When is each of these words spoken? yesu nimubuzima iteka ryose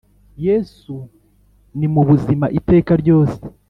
yesu 0.45 0.95
nimubuzima 1.77 2.45
iteka 2.59 2.91
ryose 3.01 3.39